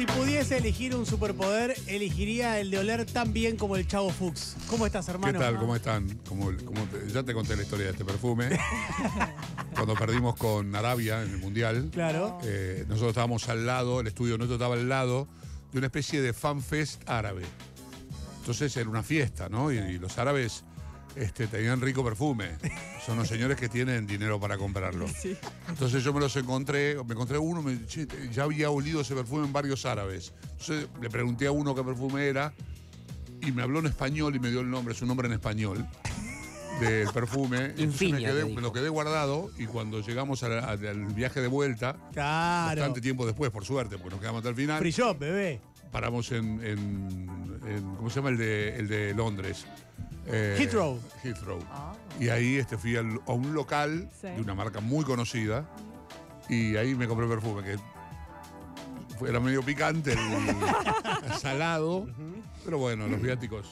Si 0.00 0.06
pudiese 0.06 0.56
elegir 0.56 0.96
un 0.96 1.04
superpoder, 1.04 1.74
elegiría 1.86 2.58
el 2.58 2.70
de 2.70 2.78
oler 2.78 3.04
tan 3.04 3.34
bien 3.34 3.58
como 3.58 3.76
el 3.76 3.86
Chavo 3.86 4.08
Fuchs. 4.08 4.56
¿Cómo 4.66 4.86
estás, 4.86 5.04
¿Qué 5.04 5.12
hermano? 5.12 5.38
tal? 5.38 5.58
¿Cómo 5.58 5.76
están? 5.76 6.08
Como, 6.26 6.46
como 6.64 6.84
te- 6.84 7.06
ya 7.12 7.22
te 7.22 7.34
conté 7.34 7.54
la 7.54 7.64
historia 7.64 7.84
de 7.84 7.92
este 7.92 8.06
perfume. 8.06 8.48
Cuando 9.74 9.92
perdimos 9.94 10.36
con 10.36 10.74
Arabia 10.74 11.22
en 11.22 11.32
el 11.32 11.36
Mundial, 11.36 11.90
Claro. 11.92 12.38
eh, 12.44 12.86
nosotros 12.88 13.10
estábamos 13.10 13.46
al 13.50 13.66
lado, 13.66 14.00
el 14.00 14.06
estudio 14.06 14.38
nuestro 14.38 14.54
estaba 14.54 14.74
al 14.74 14.88
lado 14.88 15.28
de 15.70 15.76
una 15.76 15.88
especie 15.88 16.22
de 16.22 16.32
fanfest 16.32 17.06
árabe. 17.06 17.42
Entonces 18.38 18.74
era 18.78 18.88
una 18.88 19.02
fiesta, 19.02 19.50
¿no? 19.50 19.70
Y, 19.70 19.76
y 19.76 19.98
los 19.98 20.16
árabes 20.16 20.64
este, 21.14 21.46
tenían 21.46 21.78
rico 21.82 22.02
perfume. 22.02 22.52
Son 23.10 23.18
los 23.18 23.26
señores 23.26 23.56
que 23.56 23.68
tienen 23.68 24.06
dinero 24.06 24.38
para 24.38 24.56
comprarlo. 24.56 25.04
Entonces 25.68 26.04
yo 26.04 26.12
me 26.12 26.20
los 26.20 26.36
encontré, 26.36 26.94
me 27.04 27.14
encontré 27.14 27.38
uno, 27.38 27.60
me, 27.60 27.84
che, 27.86 28.06
ya 28.30 28.44
había 28.44 28.70
olido 28.70 29.00
ese 29.00 29.16
perfume 29.16 29.46
en 29.46 29.52
varios 29.52 29.84
árabes. 29.84 30.32
Entonces 30.52 30.86
le 31.02 31.10
pregunté 31.10 31.48
a 31.48 31.50
uno 31.50 31.74
qué 31.74 31.82
perfume 31.82 32.28
era 32.28 32.52
y 33.42 33.50
me 33.50 33.62
habló 33.62 33.80
en 33.80 33.86
español 33.86 34.36
y 34.36 34.38
me 34.38 34.48
dio 34.48 34.60
el 34.60 34.70
nombre, 34.70 34.94
su 34.94 35.06
nombre 35.06 35.26
en 35.26 35.32
español 35.32 35.84
del 36.78 37.08
perfume. 37.08 37.74
Infinia, 37.78 38.28
me, 38.28 38.32
quedé- 38.32 38.54
me 38.54 38.60
lo 38.60 38.72
quedé 38.72 38.88
guardado 38.88 39.50
y 39.58 39.66
cuando 39.66 40.02
llegamos 40.06 40.44
al 40.44 40.78
viaje 41.12 41.40
de 41.40 41.48
vuelta, 41.48 41.96
Claro. 42.12 42.80
bastante 42.80 43.00
tiempo 43.00 43.26
después, 43.26 43.50
por 43.50 43.64
suerte, 43.64 43.96
porque 43.98 44.10
nos 44.10 44.20
quedamos 44.20 44.38
hasta 44.38 44.50
el 44.50 44.54
final, 44.54 44.78
Free 44.78 44.92
shop, 44.92 45.18
bebé. 45.18 45.60
paramos 45.90 46.30
en, 46.30 46.64
en- 46.64 47.60
en- 47.66 47.94
¿cómo 47.96 48.08
se 48.08 48.14
llama 48.20 48.28
el 48.28 48.36
de, 48.38 48.76
el 48.76 48.86
de 48.86 49.14
Londres? 49.14 49.66
Eh, 50.32 50.56
Heathrow. 50.58 50.98
Heathrow. 51.24 51.58
Y 52.18 52.28
ahí 52.28 52.56
este, 52.56 52.76
fui 52.78 52.96
al- 52.96 53.20
a 53.26 53.32
un 53.32 53.52
local 53.54 54.08
Sí. 54.20 54.28
de 54.28 54.40
una 54.40 54.54
marca 54.54 54.80
muy 54.80 55.04
conocida 55.04 55.64
y 56.48 56.76
ahí 56.76 56.94
me 56.94 57.06
compré 57.08 57.26
perfume 57.26 57.62
que 57.62 57.76
fue- 59.18 59.30
era 59.30 59.40
medio 59.40 59.62
picante, 59.62 60.12
el- 60.12 60.18
salado, 61.40 62.06
pero 62.64 62.78
bueno, 62.78 63.06
los 63.08 63.20
viáticos. 63.20 63.68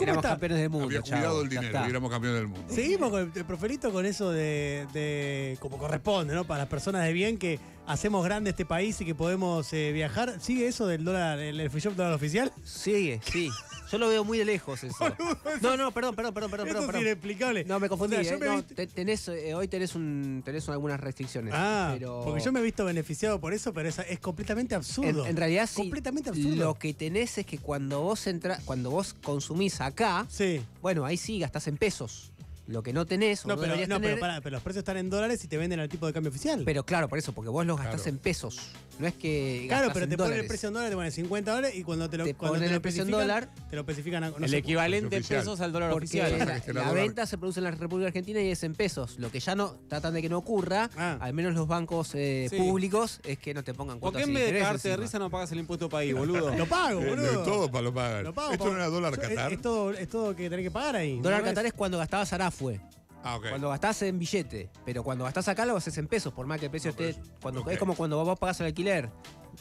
Éramos 0.00 0.18
está? 0.18 0.30
campeones 0.30 0.58
del 0.58 0.70
mundo. 0.70 0.86
Había 0.86 1.00
cuidado 1.00 1.42
el 1.42 1.48
dinero 1.48 1.84
éramos 1.84 2.10
campeones 2.10 2.40
del 2.40 2.48
mundo. 2.48 2.72
Seguimos 2.72 3.10
con 3.10 3.20
el, 3.22 3.32
el 3.34 3.44
profelito 3.44 3.90
con 3.90 4.04
eso 4.06 4.30
de, 4.30 4.86
de- 4.92 5.56
como 5.60 5.78
corresponde, 5.78 6.34
¿no? 6.34 6.44
Para 6.44 6.60
las 6.60 6.68
personas 6.68 7.04
de 7.04 7.12
bien 7.12 7.38
que 7.38 7.58
hacemos 7.88 8.24
grande 8.24 8.50
este 8.50 8.64
país 8.64 9.00
y 9.00 9.04
que 9.04 9.14
podemos 9.14 9.72
eh, 9.72 9.92
viajar. 9.92 10.40
¿Sigue 10.40 10.66
eso 10.68 10.86
del 10.86 11.04
dólar, 11.04 11.38
el, 11.40 11.58
el 11.60 11.70
free 11.70 11.80
shop 11.80 11.94
dólar 11.94 12.12
oficial? 12.14 12.52
Sigue, 12.64 13.20
sí. 13.30 13.48
Yo 13.90 13.96
lo 13.96 14.08
veo 14.10 14.22
muy 14.22 14.36
de 14.36 14.44
lejos 14.44 14.84
eso. 14.84 14.96
No, 15.62 15.76
no, 15.76 15.90
perdón, 15.92 16.14
perdón, 16.14 16.34
perdón, 16.34 16.50
perdón. 16.50 16.68
Esto 16.68 16.80
es 16.80 16.86
perdón. 16.86 17.02
inexplicable. 17.02 17.64
No, 17.64 17.80
me 17.80 17.88
confundí. 17.88 18.16
O 18.16 18.22
sea, 18.22 18.32
yo 18.32 18.36
eh. 18.36 18.40
me 18.40 18.46
No, 18.46 18.58
vist- 18.62 18.74
te- 18.74 18.86
tenés, 18.86 19.26
eh, 19.28 19.54
hoy 19.54 19.66
tenés, 19.66 19.94
un, 19.94 20.42
tenés 20.44 20.68
algunas 20.68 21.00
restricciones. 21.00 21.54
Ah, 21.56 21.90
pero 21.98 22.20
porque 22.24 22.42
yo 22.42 22.52
me 22.52 22.60
he 22.60 22.62
visto 22.62 22.84
beneficiado 22.84 23.40
por 23.40 23.54
eso, 23.54 23.72
pero 23.72 23.88
es, 23.88 23.98
es 23.98 24.18
completamente 24.20 24.74
en, 24.74 24.78
absurdo. 24.80 25.24
en 25.26 25.36
realidad 25.36 25.66
sí. 25.66 25.76
Completamente 25.76 26.28
absurdo. 26.30 26.54
Lo 26.56 26.74
que 26.78 26.92
tenés 26.92 27.38
es 27.38 27.46
que 27.46 27.58
cuando 27.58 28.02
vos 28.02 28.26
entra, 28.26 28.58
cuando 28.66 28.90
vos 28.90 29.14
consumís 29.22 29.80
acá, 29.80 30.26
Sí. 30.28 30.60
bueno, 30.82 31.06
ahí 31.06 31.16
sí 31.16 31.38
gastás 31.38 31.66
en 31.68 31.78
pesos. 31.78 32.30
Lo 32.68 32.82
que 32.82 32.92
no 32.92 33.06
tenés 33.06 33.44
o 33.44 33.48
No, 33.48 33.56
no, 33.56 33.60
pero, 33.62 33.72
no 33.88 33.98
tener. 34.00 34.20
pero, 34.42 34.50
los 34.56 34.62
precios 34.62 34.82
están 34.82 34.98
en 34.98 35.08
dólares 35.10 35.42
y 35.42 35.48
te 35.48 35.56
venden 35.56 35.80
al 35.80 35.88
tipo 35.88 36.06
de 36.06 36.12
cambio 36.12 36.28
oficial. 36.30 36.62
pero 36.66 36.84
claro, 36.84 37.08
por 37.08 37.18
eso, 37.18 37.32
porque 37.32 37.48
vos 37.48 37.64
los 37.66 37.78
gastás 37.78 38.02
Claro. 38.02 38.10
en 38.10 38.18
pesos. 38.18 38.72
No 38.98 39.06
es 39.06 39.14
que 39.14 39.64
claro, 39.68 39.86
gastás 39.86 39.94
pero 39.94 40.08
te 40.10 40.16
ponen 40.18 40.38
el 40.40 40.46
precio 40.46 40.68
en 40.68 40.74
dólares, 40.74 40.90
te 40.90 40.96
ponen 40.96 41.12
50 41.12 41.50
dólares 41.54 41.76
y 41.78 41.82
cuando 41.82 42.10
te 42.10 42.18
lo, 42.18 42.24
Te 42.24 42.34
cuando 42.34 42.54
ponen 42.56 42.66
te 42.66 42.70
lo 42.70 42.76
el 42.76 42.82
precio 42.82 43.02
en 43.02 43.08
especifican, 43.08 43.40
dólar. 43.50 43.68
te 43.70 43.76
lo 43.76 43.80
especifican 43.82 44.24
a, 44.24 44.30
no 44.30 44.36
el 44.44 44.50
sé, 44.50 44.56
equivalente 44.58 45.16
en 45.16 45.24
pesos 45.24 45.60
al 45.60 45.72
dólar 45.72 45.90
Porque 45.92 46.04
oficial. 46.20 46.38
La, 46.74 46.82
la 46.84 46.92
venta 46.92 47.24
se 47.24 47.38
produce 47.38 47.60
en 47.60 47.64
la 47.64 47.70
República 47.70 48.08
Argentina 48.08 48.40
y 48.42 48.50
es 48.50 48.62
en 48.64 48.74
pesos. 48.74 49.18
Lo 49.18 49.30
que 49.30 49.40
ya 49.40 49.54
no 49.54 49.76
tratan 49.88 50.12
de 50.14 50.20
que 50.20 50.28
no 50.28 50.36
ocurra, 50.38 50.90
Ah. 50.96 51.16
al 51.20 51.32
menos 51.32 51.54
los 51.54 51.66
bancos 51.68 52.10
eh, 52.14 52.48
Sí. 52.50 52.56
públicos, 52.58 53.20
es 53.24 53.38
que 53.38 53.54
no 53.54 53.64
te 53.64 53.72
pongan 53.72 53.98
¿Por 53.98 54.12
cuotas 54.12 54.24
qué 54.24 54.28
en 54.28 54.34
vez 54.34 54.52
de 54.52 54.58
cagarte 54.58 54.88
de 54.90 54.96
risa 54.98 55.18
no 55.18 55.30
pagas 55.30 55.50
el 55.52 55.60
impuesto 55.60 55.88
país, 55.88 56.14
boludo? 56.14 56.54
Lo 56.56 56.66
pago, 56.66 57.00
Eh, 57.00 57.08
boludo. 57.08 57.42
todo 57.44 57.70
para 57.70 57.82
lo 57.82 57.94
pagar. 57.94 58.24
Lo 58.24 58.34
pago, 58.34 58.52
¿Esto 58.52 58.64
pago. 58.64 58.74
no 58.76 58.80
era 58.80 58.90
dólar 58.90 59.18
Qatar? 59.18 59.52
Es, 59.54 59.62
todo, 59.62 59.92
es 59.92 60.08
todo 60.08 60.36
que 60.36 60.50
tenés 60.50 60.64
que 60.66 60.70
pagar 60.70 60.96
ahí. 60.96 61.18
Dólar. 61.20 61.42
Qatar 61.44 61.64
es 61.66 61.72
cuando 61.72 61.96
gastabas 61.98 62.32
Arafue. 62.58 62.80
Ah, 63.24 63.36
ok. 63.36 63.48
Cuando 63.48 63.68
gastás 63.68 64.00
en 64.02 64.18
billete, 64.18 64.70
pero 64.84 65.02
cuando 65.02 65.24
gastás 65.24 65.48
acá 65.48 65.66
lo 65.66 65.76
haces 65.76 65.96
en 65.98 66.06
pesos, 66.06 66.32
por 66.32 66.46
más 66.46 66.58
que 66.60 66.66
el 66.66 66.70
precio 66.70 66.90
No, 66.92 66.92
esté. 66.92 67.08
eso. 67.10 67.20
Cuando, 67.42 67.60
Ok. 67.62 67.68
Es 67.72 67.78
como 67.78 67.94
cuando 67.96 68.24
vos 68.24 68.38
pagás 68.38 68.60
el 68.60 68.66
alquiler. 68.66 69.10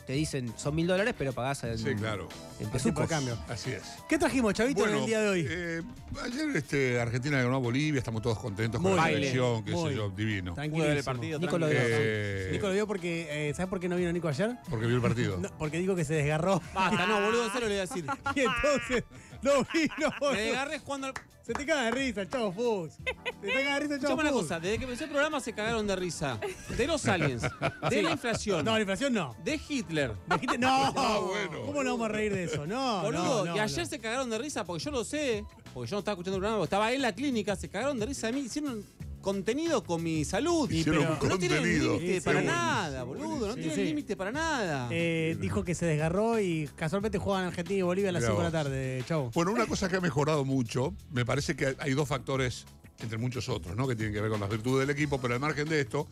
Te 0.05 0.13
dicen 0.13 0.53
son 0.55 0.75
mil 0.75 0.85
dólares, 0.85 1.15
pero 1.17 1.33
pagás 1.33 1.63
en, 1.63 1.75
Sí, 1.77 1.95
claro. 1.95 2.29
en 2.59 2.67
Así 2.73 2.91
por 2.91 3.07
cambio. 3.07 3.35
Así 3.49 3.71
es. 3.71 3.81
¿Qué 4.07 4.19
trajimos, 4.19 4.53
Chavito, 4.53 4.87
en 4.87 4.95
el 4.95 5.05
día 5.07 5.19
de 5.21 5.27
hoy? 5.29 5.45
eh, 5.49 5.81
ayer 6.23 6.55
este, 6.55 6.99
Argentina 7.01 7.41
ganó 7.41 7.55
a 7.55 7.59
Bolivia, 7.59 7.97
estamos 7.97 8.21
todos 8.21 8.37
contentos 8.37 8.79
Muy 8.79 8.91
con 8.91 8.99
la 9.01 9.07
bien. 9.07 9.17
selección, 9.21 9.63
qué 9.65 9.71
Muy 9.71 9.89
sé 9.89 9.95
yo, 9.97 10.09
divino. 10.11 10.53
Tranquilo. 10.53 10.77
Pude 10.83 10.87
ver 10.89 10.97
el 10.99 11.03
partido. 11.03 11.39
Nico 11.39 11.57
lo 11.57 11.67
tranquilo. 11.67 11.89
vio. 11.89 11.97
Eh, 11.99 12.49
Nico 12.51 12.67
lo 12.67 12.73
vio 12.73 12.87
porque. 12.87 13.49
eh, 13.49 13.53
¿Sabes 13.55 13.69
por 13.69 13.79
qué 13.79 13.89
no 13.89 13.95
vino 13.95 14.11
Nico 14.13 14.27
ayer? 14.27 14.55
Porque 14.69 14.85
vio 14.85 14.95
el 14.97 15.01
partido. 15.01 15.37
No, 15.41 15.49
porque 15.57 15.79
dijo 15.79 15.95
que 15.95 16.05
se 16.05 16.13
desgarró. 16.13 16.61
Basta, 16.75 17.07
no, 17.07 17.19
boludo, 17.19 17.45
en 17.45 17.51
serio 17.51 17.67
le 17.67 17.73
voy 17.75 17.77
a 17.79 17.87
decir. 17.87 18.05
y 18.35 18.39
entonces 18.41 19.03
no 19.41 19.65
vino. 19.73 19.93
Me 19.97 20.19
boludo. 20.19 20.33
desgarré 20.33 20.79
jugando 20.79 21.07
al. 21.07 21.13
Se 21.45 21.53
te 21.53 21.65
caga 21.65 21.83
de 21.85 21.91
risa 21.91 22.21
el 22.23 22.29
chavo 22.29 22.51
Fuchs. 22.51 22.95
Se 22.95 23.03
te 23.47 23.53
caga 23.53 23.73
de 23.75 23.79
risa 23.79 23.93
el 23.95 24.01
chavo 24.01 24.13
Escuchame 24.15 24.21
una 24.21 24.29
Fuchs. 24.31 24.41
cosa, 24.43 24.59
desde 24.59 24.77
que 24.79 24.83
empecé 24.83 25.03
el 25.05 25.09
programa 25.11 25.39
se 25.39 25.53
cagaron 25.53 25.87
de 25.87 25.95
risa. 25.95 26.39
De 26.75 26.87
los 26.87 27.05
aliens, 27.07 27.43
de 27.89 28.01
la 28.01 28.11
inflación, 28.11 28.65
No, 28.65 28.73
la 28.73 28.81
inflación 28.81 29.13
no. 29.13 29.33
de 29.45 29.57
Hitler. 29.69 30.11
Dijiste, 30.29 30.57
no, 30.57 30.67
Ah, 30.97 31.19
bueno. 31.25 31.65
¿Cómo 31.65 31.83
no 31.83 31.91
vamos 31.91 32.09
a 32.09 32.11
reír 32.11 32.33
de 32.33 32.43
eso? 32.43 32.67
No, 32.67 33.01
Boludo, 33.01 33.45
no, 33.45 33.45
no, 33.45 33.55
y 33.55 33.59
ayer 33.59 33.79
no. 33.79 33.85
se 33.85 33.97
cagaron 33.99 34.29
de 34.29 34.37
risa 34.39 34.65
porque 34.65 34.83
yo 34.83 34.91
lo 34.91 35.05
sé, 35.05 35.45
porque 35.73 35.89
yo 35.89 35.95
no 35.95 35.99
estaba 35.99 36.15
escuchando 36.15 36.35
el 36.35 36.41
programa, 36.41 36.57
porque 36.57 36.65
estaba 36.65 36.91
en 36.91 37.01
la 37.01 37.13
clínica, 37.15 37.55
se 37.55 37.69
cagaron 37.69 37.97
de 37.97 38.05
risa 38.07 38.27
de 38.27 38.33
mí, 38.33 38.39
hicieron 38.41 38.83
contenido 39.31 39.83
con 39.83 40.01
mi 40.01 40.23
salud. 40.23 40.71
Y 40.71 40.77
Hicieron 40.77 41.01
pero- 41.03 41.19
un 41.21 41.29
no 41.29 41.37
tienen 41.37 41.57
contenido. 41.57 41.93
límite 41.95 42.13
Sí, 42.15 42.21
para 42.21 42.39
sí. 42.39 42.45
nada, 42.45 43.03
boludo, 43.03 43.47
no 43.57 43.61
sí. 43.61 43.83
límite 43.83 44.15
para 44.15 44.31
nada. 44.31 44.87
Eh, 44.89 45.35
dijo 45.41 45.65
que 45.65 45.75
se 45.75 45.85
desgarró 45.85 46.39
y 46.39 46.69
casualmente 46.77 47.17
juegan 47.17 47.43
Argentina 47.43 47.79
y 47.79 47.81
Bolivia 47.81 48.11
a 48.11 48.13
las 48.13 48.21
Mirá 48.21 48.31
5 48.31 48.41
de 48.41 48.47
la 48.47 48.51
tarde, 48.63 49.03
chavo. 49.05 49.29
Bueno, 49.33 49.51
una 49.51 49.65
cosa 49.65 49.89
que 49.89 49.97
ha 49.97 49.99
mejorado 49.99 50.45
mucho, 50.45 50.93
me 51.11 51.25
parece 51.25 51.57
que 51.57 51.75
hay 51.77 51.93
dos 51.93 52.07
factores, 52.07 52.63
entre 53.01 53.17
muchos 53.17 53.49
otros, 53.49 53.75
¿no? 53.75 53.85
que 53.85 53.97
tienen 53.97 54.13
que 54.13 54.21
ver 54.21 54.31
con 54.31 54.39
las 54.39 54.49
virtudes 54.49 54.87
del 54.87 54.95
equipo, 54.95 55.19
pero 55.19 55.33
al 55.33 55.41
margen 55.41 55.67
de 55.67 55.81
esto, 55.81 56.07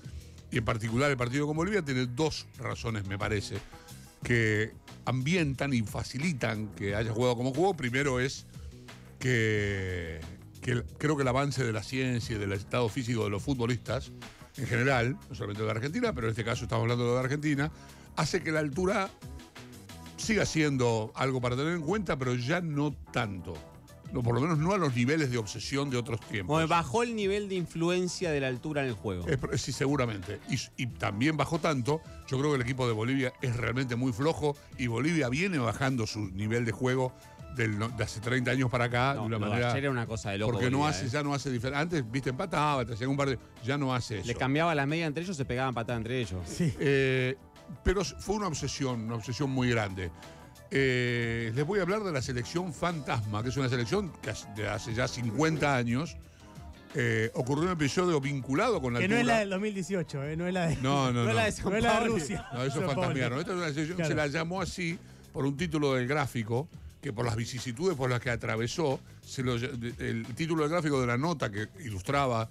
y 0.51 0.57
en 0.57 0.65
particular 0.65 1.09
el 1.09 1.15
partido 1.15 1.47
con 1.47 1.55
Bolivia, 1.55 1.81
tiene 1.83 2.07
dos 2.07 2.47
razones, 2.57 3.07
me 3.07 3.17
parece, 3.17 3.55
que 4.25 4.73
ambientan 5.05 5.73
y 5.73 5.83
facilitan 5.83 6.67
que 6.75 6.95
haya 6.95 7.13
jugado 7.13 7.37
como 7.37 7.53
jugó. 7.53 7.75
Primero 7.77 8.19
es 8.19 8.45
que, 9.19 10.19
que 10.65 10.71
el- 10.71 10.83
creo 10.97 11.15
que 11.15 11.21
el 11.21 11.27
avance 11.27 11.63
de 11.63 11.71
la 11.71 11.83
ciencia 11.83 12.35
y 12.35 12.39
del 12.39 12.51
estado 12.53 12.89
físico 12.89 13.23
de 13.23 13.29
los 13.29 13.43
futbolistas, 13.43 14.11
en 14.57 14.65
general, 14.65 15.15
no 15.29 15.35
solamente 15.35 15.61
de 15.63 15.69
Argentina, 15.69 16.11
pero 16.11 16.25
en 16.25 16.31
este 16.31 16.43
caso 16.43 16.63
estamos 16.63 16.81
hablando 16.83 17.13
de 17.13 17.19
Argentina, 17.19 17.71
hace 18.15 18.41
que 18.41 18.51
la 18.51 18.61
altura 18.61 19.09
siga 20.17 20.45
siendo 20.45 21.11
algo 21.15 21.39
para 21.39 21.55
tener 21.55 21.73
en 21.73 21.81
cuenta, 21.81 22.17
pero 22.17 22.33
ya 22.33 22.61
no 22.61 22.93
tanto. 23.13 23.53
No, 24.11 24.23
por 24.23 24.33
lo 24.35 24.41
menos 24.41 24.57
no 24.57 24.71
a 24.71 24.77
los 24.77 24.95
niveles 24.95 25.29
de 25.29 25.37
obsesión 25.37 25.89
de 25.89 25.97
otros 25.97 26.19
tiempos. 26.21 26.53
Bueno, 26.53 26.67
bajó 26.67 27.03
el 27.03 27.15
nivel 27.15 27.49
de 27.49 27.55
influencia 27.55 28.31
de 28.31 28.39
la 28.39 28.47
altura 28.47 28.81
en 28.81 28.87
el 28.87 28.93
juego. 28.93 29.25
Es 29.51 29.61
sí, 29.61 29.71
seguramente. 29.71 30.39
Y, 30.49 30.57
y 30.81 30.87
también 30.87 31.35
bajó 31.37 31.59
tanto. 31.59 32.01
Yo 32.27 32.37
creo 32.39 32.51
que 32.51 32.55
el 32.55 32.61
equipo 32.61 32.87
de 32.87 32.93
Bolivia 32.93 33.33
es 33.41 33.55
realmente 33.57 33.95
muy 33.95 34.13
flojo 34.13 34.55
y 34.77 34.87
Bolivia 34.87 35.27
viene 35.29 35.57
bajando 35.57 36.07
su 36.07 36.19
nivel 36.31 36.65
de 36.65 36.71
juego 36.71 37.13
del 37.55 37.79
de 37.95 38.03
hace 38.03 38.19
30 38.19 38.51
años 38.51 38.69
para 38.69 38.85
acá 38.85 39.13
No, 39.15 39.21
de 39.21 39.27
una 39.27 39.39
manera. 39.39 39.67
ayer 39.71 39.83
era 39.85 39.91
una 39.91 40.05
cosa 40.05 40.31
de 40.31 40.37
loco, 40.37 40.53
Porque 40.53 40.69
no 40.69 40.85
hace, 40.85 41.05
eh. 41.05 41.09
ya 41.09 41.23
no 41.23 41.33
hace 41.33 41.49
diferencia. 41.51 41.79
Antes, 41.81 42.09
viste, 42.11 42.29
empataba, 42.31 42.85
te 42.85 42.93
hacían 42.93 43.09
un 43.09 43.17
par 43.17 43.29
de. 43.29 43.39
Ya 43.63 43.77
no 43.77 43.93
hace 43.95 44.19
eso. 44.19 44.27
Le 44.27 44.35
cambiaba 44.35 44.75
la 44.75 44.85
media 44.85 45.05
entre 45.05 45.23
ellos, 45.23 45.35
se 45.37 45.45
pegaban 45.45 45.73
patadas 45.73 45.99
entre 45.99 46.19
ellos. 46.19 46.41
Sí. 46.45 46.73
Eh, 46.79 47.35
pero 47.83 48.03
fue 48.03 48.35
una 48.35 48.47
obsesión, 48.47 49.01
una 49.05 49.15
obsesión 49.15 49.49
muy 49.49 49.69
grande. 49.69 50.11
Eh, 50.71 51.51
les 51.55 51.65
voy 51.65 51.79
a 51.79 51.83
hablar 51.83 52.03
de 52.03 52.11
la 52.11 52.21
selección 52.21 52.73
Fantasma, 52.73 53.41
que 53.43 53.49
es 53.49 53.57
una 53.57 53.69
selección 53.69 54.11
que 54.21 54.31
hace- 54.31 54.47
de 54.55 54.67
hace 54.67 54.93
ya 54.93 55.07
50 55.07 55.75
años. 55.75 56.17
Eh, 56.97 57.29
ocurrió 57.33 57.65
un 57.65 57.71
episodio 57.71 58.21
vinculado 58.21 58.81
con 58.81 58.93
la 58.93 58.99
Que 59.01 59.07
no 59.09 59.17
es 59.17 59.25
la 59.25 59.39
del 59.39 59.49
2018, 59.49 60.23
¿eh? 60.23 60.37
no 60.37 60.47
es 60.47 60.53
la 60.53 60.67
de, 60.67 60.77
No, 60.77 61.11
no, 61.11 61.13
No 61.13 61.23
no. 61.25 61.29
es 61.29 61.35
la 61.35 61.45
de 61.45 61.51
San 61.51 61.69
no 61.71 61.75
es 61.77 61.83
la 61.83 61.99
de. 61.99 62.07
Rusia. 62.07 62.45
No, 62.53 62.63
eso 62.63 62.79
es 62.79 62.85
fantasmiano. 62.85 63.39
Esta 63.39 63.51
es 63.51 63.57
una 63.57 63.67
selección 63.69 63.95
Claro. 63.97 64.09
se 64.09 64.15
la 64.15 64.27
llamó 64.27 64.61
así 64.61 64.97
por 65.33 65.45
un 65.45 65.57
título 65.57 65.93
del 65.93 66.07
gráfico 66.07 66.69
que 67.05 67.13
por 67.13 67.23
las 67.23 67.35
vicisitudes 67.35 67.95
por 67.95 68.09
las 68.09 68.19
que 68.19 68.31
atravesó, 68.31 68.99
se 69.23 69.43
lo- 69.43 69.53
el 69.53 70.25
título 70.35 70.63
del 70.63 70.71
gráfico 70.71 70.99
de 70.99 71.05
la 71.05 71.19
nota 71.19 71.51
que 71.51 71.67
ilustraba 71.83 72.49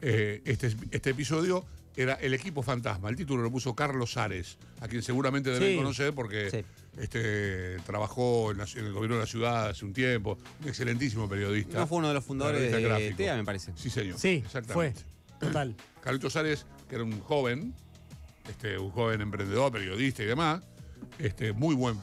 eh, 0.00 0.40
este, 0.46 0.74
este 0.90 1.10
episodio 1.10 1.62
era 1.94 2.14
El 2.14 2.32
equipo 2.32 2.62
fantasma. 2.62 3.10
El 3.10 3.16
título 3.16 3.42
lo 3.42 3.50
puso 3.50 3.74
Carlos 3.74 4.16
Ares, 4.16 4.56
a 4.80 4.88
quien 4.88 5.02
seguramente 5.02 5.50
deben 5.50 5.72
Sí. 5.72 5.76
conocer 5.76 6.14
porque 6.14 6.50
Sí. 6.50 6.64
este, 7.02 7.76
trabajó 7.84 8.50
en, 8.52 8.56
la- 8.58 8.64
en 8.64 8.86
el 8.86 8.94
gobierno 8.94 9.16
de 9.16 9.20
la 9.24 9.26
ciudad 9.26 9.68
hace 9.68 9.84
un 9.84 9.92
tiempo. 9.92 10.38
Un 10.62 10.68
excelentísimo 10.68 11.28
periodista. 11.28 11.78
No 11.80 11.86
fue 11.86 11.98
uno 11.98 12.08
de 12.08 12.14
los 12.14 12.24
fundadores 12.24 12.72
de 12.72 12.80
gráfico. 12.80 13.16
TEA, 13.18 13.36
me 13.36 13.44
parece. 13.44 13.72
Sí, 13.76 13.90
señor. 13.90 14.14
Sí, 14.18 14.38
fue. 14.38 14.46
Exactamente. 14.46 15.02
Total. 15.38 15.76
Carlitos 16.02 16.34
Ares, 16.36 16.64
que 16.88 16.94
era 16.94 17.04
un 17.04 17.20
joven, 17.20 17.74
este, 18.48 18.78
un 18.78 18.90
joven 18.90 19.20
emprendedor, 19.20 19.70
periodista 19.70 20.22
y 20.22 20.26
demás, 20.26 20.62
este, 21.18 21.52
muy, 21.52 21.74
buen, 21.74 21.98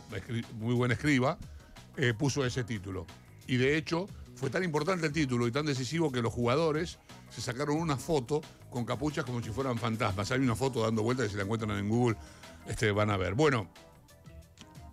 muy 0.60 0.76
buen 0.76 0.92
escriba, 0.92 1.40
eh, 2.00 2.14
puso 2.14 2.46
ese 2.46 2.64
título. 2.64 3.06
Y 3.46 3.58
de 3.58 3.76
hecho, 3.78 4.08
fue 4.36 4.50
tan 4.50 4.64
importante 4.64 5.08
el 5.08 5.12
título 5.12 5.48
y 5.48 5.52
tan 5.52 5.66
decisivo 5.66 6.12
que 6.12 6.22
los 6.22 6.32
jugadores 6.32 6.98
se 7.30 7.42
sacaron 7.42 7.76
una 7.76 7.98
foto 7.98 8.42
con 8.70 8.86
capuchas 8.86 9.26
como 9.26 9.42
si 9.42 9.50
fueran 9.50 9.78
fantasmas. 9.78 10.32
Hay 10.32 10.40
una 10.40 10.56
foto 10.56 10.82
dando 10.82 11.04
vueltas 11.04 11.26
que 11.26 11.32
si 11.32 11.38
la 11.38 11.44
encuentran 11.44 11.78
en 11.78 11.90
Google 11.90 12.16
este, 12.68 12.92
van 12.92 13.10
a 13.10 13.18
ver. 13.18 13.34
Bueno, 13.34 13.70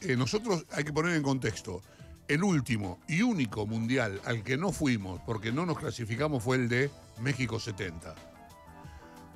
eh, 0.01 0.17
nosotros 0.17 0.67
hay 0.73 0.83
que 0.83 0.93
poner 0.93 1.15
en 1.15 1.23
contexto. 1.23 1.81
El 2.27 2.43
último 2.43 2.99
y 3.07 3.23
único 3.23 3.67
mundial 3.67 4.21
al 4.25 4.43
que 4.43 4.57
no 4.57 4.73
fuimos 4.73 5.21
porque 5.25 5.53
no 5.53 5.65
nos 5.65 5.79
clasificamos 5.79 6.43
fue 6.43 6.57
el 6.57 6.69
de 6.69 6.91
México 7.21 7.61
70. 7.61 8.17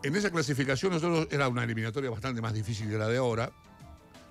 En 0.02 0.17
esa 0.17 0.31
clasificación 0.31 0.93
nosotros 0.93 1.28
era 1.31 1.46
una 1.46 1.62
eliminatoria 1.62 2.11
bastante 2.11 2.40
más 2.40 2.52
difícil 2.52 2.88
que 2.88 2.99
la 2.99 3.06
de 3.06 3.19
ahora. 3.19 3.52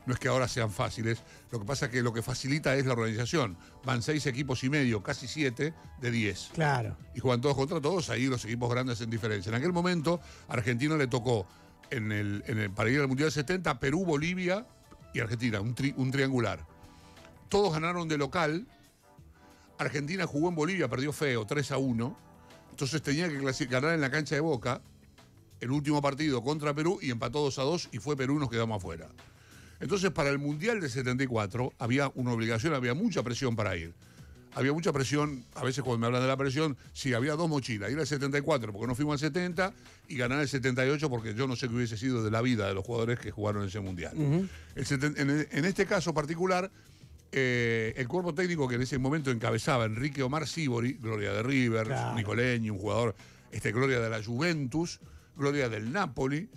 No 0.06 0.14
es 0.14 0.20
que 0.20 0.28
ahora 0.28 0.48
sean 0.48 0.72
fáciles, 0.72 1.22
lo 1.52 1.60
que 1.60 1.66
pasa 1.66 1.86
es 1.86 1.92
que 1.92 2.02
lo 2.02 2.12
que 2.14 2.22
facilita 2.24 2.76
es 2.76 2.86
la 2.86 2.94
organización. 2.94 3.58
Van 3.86 4.02
seis 4.02 4.26
equipos 4.26 4.64
y 4.64 4.70
medio, 4.70 5.04
casi 5.04 5.28
siete, 5.28 5.74
de 6.02 6.10
diez. 6.12 6.50
Claro. 6.54 6.98
Y 7.14 7.20
juegan 7.20 7.42
todos 7.42 7.56
contra 7.56 7.80
todos, 7.80 8.10
ahí 8.10 8.26
los 8.26 8.44
equipos 8.46 8.70
grandes 8.72 9.02
en 9.02 9.10
diferencia. 9.10 9.50
En 9.50 9.56
aquel 9.56 9.72
momento, 9.74 10.20
a 10.48 10.54
Argentina 10.54 10.96
le 10.98 11.08
tocó, 11.08 11.48
en 11.92 12.12
el, 12.12 12.44
en 12.48 12.58
el- 12.60 12.72
para 12.72 12.90
ir 12.90 13.00
al 13.02 13.08
Mundial 13.08 13.32
70, 13.32 13.80
Perú, 13.80 14.06
Bolivia 14.06 14.66
y 15.14 15.20
Argentina, 15.20 15.60
un, 15.62 15.76
tri- 15.76 15.94
un 15.96 16.10
triangular. 16.12 16.66
Todos 17.50 17.74
ganaron 17.74 18.08
de 18.08 18.18
local. 18.18 18.68
Argentina 19.78 20.26
jugó 20.28 20.50
en 20.50 20.56
Bolivia, 20.56 20.88
perdió 20.88 21.12
feo, 21.14 21.46
3 21.46 21.72
a 21.72 21.78
1. 21.78 22.18
Entonces 22.72 23.02
tenía 23.02 23.28
que 23.30 23.66
ganar 23.66 23.94
en 23.94 24.02
la 24.02 24.10
cancha 24.12 24.36
de 24.36 24.42
Boca 24.42 24.82
el 25.60 25.72
último 25.72 26.02
partido 26.02 26.42
contra 26.44 26.74
Perú 26.74 27.00
y 27.02 27.12
empató 27.12 27.42
2 27.42 27.60
a 27.60 27.64
2 27.64 27.90
y 27.92 27.98
fue 28.00 28.16
Perú 28.16 28.38
y 28.38 28.40
nos 28.40 28.50
quedamos 28.50 28.78
afuera. 28.78 29.10
Entonces, 29.80 30.12
para 30.12 30.30
el 30.30 30.40
Mundial 30.40 30.80
de 30.82 30.90
74 30.90 31.74
había 31.80 32.12
una 32.16 32.32
obligación, 32.34 32.74
había 32.74 32.94
mucha 32.94 33.24
presión 33.24 33.56
para 33.56 33.76
ir. 33.78 33.94
Había 34.56 34.74
mucha 34.74 34.92
presión, 34.92 35.46
a 35.54 35.64
veces 35.64 35.84
cuando 35.84 36.00
me 36.00 36.08
hablan 36.08 36.24
de 36.24 36.28
la 36.28 36.36
presión, 36.36 36.76
sí, 36.92 37.14
había 37.14 37.34
dos 37.36 37.48
mochilas, 37.48 37.92
ir 37.92 38.00
al 38.00 38.08
74 38.08 38.74
porque 38.74 38.88
no 38.88 38.96
fuimos 38.96 39.14
al 39.14 39.20
70 39.20 39.74
y 40.08 40.18
ganar 40.18 40.40
el 40.42 40.50
78 40.50 41.08
porque 41.10 41.36
yo 41.36 41.46
no 41.48 41.56
sé 41.56 41.70
qué 41.70 41.76
hubiese 41.76 41.98
sido 41.98 42.24
de 42.24 42.32
la 42.32 42.42
vida 42.42 42.68
de 42.68 42.74
los 42.74 42.84
jugadores 42.84 43.20
que 43.20 43.30
jugaron 43.30 43.66
ese 43.68 43.80
Mundial. 43.80 44.12
El 44.76 44.86
seten- 44.86 45.14
en, 45.20 45.48
en 45.52 45.66
este 45.66 45.86
caso 45.86 46.16
particular, 46.16 46.72
eh, 47.32 47.94
el 47.96 48.08
cuerpo 48.08 48.34
técnico 48.34 48.68
que 48.68 48.76
en 48.76 48.82
ese 48.82 48.98
momento 48.98 49.30
encabezaba 49.30 49.86
Enrique 49.86 50.24
Omar 50.24 50.48
Sibori, 50.48 50.94
Gloria 50.94 51.32
de 51.32 51.44
River, 51.44 51.86
Claro. 51.86 52.16
Nicoleñi, 52.18 52.72
un 52.72 52.80
jugador, 52.80 53.16
este, 53.52 53.72
Gloria 53.72 54.00
de 54.00 54.10
la 54.10 54.24
Juventus, 54.24 55.00
Gloria 55.38 55.70
del 55.70 55.92
Napoli, 55.92 56.50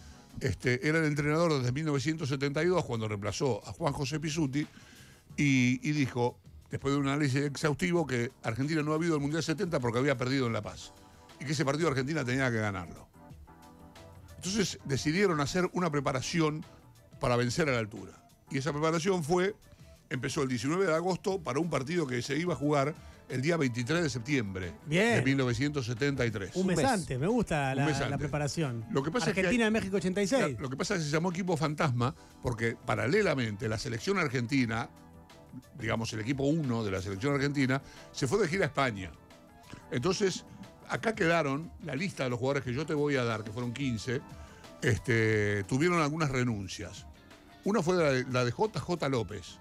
este, 0.43 0.87
era 0.89 0.99
el 0.99 1.05
entrenador 1.05 1.59
desde 1.59 1.73
1972 1.73 2.85
cuando 2.85 3.07
reemplazó 3.07 3.61
a 3.67 3.73
Juan 3.73 3.93
José 3.93 4.19
Pisuti 4.19 4.67
y, 5.37 5.89
y 5.89 5.93
dijo, 5.93 6.39
después 6.71 6.93
de 6.95 7.01
un 7.01 7.09
análisis 7.09 7.43
exhaustivo, 7.43 8.07
que 8.07 8.33
Argentina 8.43 8.83
no 8.83 8.93
había 8.93 9.09
ido 9.09 9.17
al 9.17 9.23
Mundial 9.23 9.43
70 9.43 9.79
porque 9.79 9.99
había 9.99 10.17
perdido 10.17 10.47
en 10.47 10.53
La 10.53 10.63
Paz 10.63 10.93
y 11.41 11.45
que 11.45 11.53
ese 11.53 11.65
partido 11.65 11.89
Argentina 11.89 12.25
tenía 12.25 12.51
que 12.51 12.59
ganarlo. 12.59 13.09
Entonces 14.37 14.81
decidieron 14.85 15.41
hacer 15.41 15.71
una 15.73 15.91
preparación 15.91 16.65
para 17.21 17.37
vencer 17.37 17.69
a 17.69 17.73
la 17.73 17.79
altura. 17.79 18.13
Y 18.51 18.59
esa 18.59 18.73
preparación 18.73 19.23
fue, 19.23 19.55
empezó 20.11 20.43
el 20.43 20.49
19 20.49 20.87
de 20.87 20.95
agosto 20.95 21.39
para 21.39 21.61
un 21.61 21.71
partido 21.71 22.07
que 22.07 22.21
se 22.21 22.37
iba 22.37 22.55
a 22.55 22.57
jugar 22.57 22.95
el 23.29 23.41
día 23.41 23.57
23 23.57 24.03
de 24.03 24.11
septiembre 24.11 24.73
Bien. 24.87 25.17
de 25.17 25.23
1973. 25.23 26.57
Un 26.57 26.67
mes 26.67 26.77
mes. 26.77 26.87
antes, 26.87 27.19
me 27.19 27.27
gusta 27.27 27.75
Un 27.77 28.11
la, 28.11 28.19
preparación. 28.19 28.85
Lo 28.91 29.03
que 29.03 29.11
pasa 29.11 29.31
es 29.31 29.35
que 29.35 29.41
Argentina 29.41 29.71
México 29.71 29.97
86. 29.97 30.39
Claro, 30.39 30.57
Lo 30.61 30.69
que 30.69 30.77
pasa 30.77 30.95
es 30.95 31.01
que 31.01 31.07
se 31.07 31.13
llamó 31.13 31.31
equipo 31.31 31.57
fantasma 31.57 32.15
porque 32.43 32.77
paralelamente 32.85 33.69
la 33.69 33.79
selección 33.79 34.19
argentina, 34.19 34.89
digamos 35.79 36.13
el 36.13 36.21
equipo 36.21 36.45
1 36.45 36.85
de 36.85 36.91
la 36.91 37.01
selección 37.01 37.35
argentina, 37.35 37.81
se 38.13 38.27
fue 38.27 38.39
de 38.41 38.49
gira 38.49 38.65
a 38.65 38.69
España. 38.69 39.11
Entonces, 39.91 40.45
acá 40.89 41.15
quedaron 41.15 41.71
la 41.85 41.95
lista 41.95 42.25
de 42.25 42.31
los 42.31 42.39
jugadores 42.39 42.65
que 42.65 42.75
yo 42.75 42.85
te 42.85 42.95
voy 42.95 43.17
a 43.17 43.25
dar, 43.25 43.45
que 43.45 43.51
fueron 43.51 43.73
15, 43.73 44.21
este, 44.83 45.65
tuvieron 45.65 46.01
algunas 46.01 46.31
renuncias. 46.31 47.07
Una 47.65 47.83
fue 47.83 47.97
la 47.97 48.13
de, 48.13 48.25
la 48.31 48.45
de 48.45 48.51
JJ 48.51 49.09
López. 49.09 49.59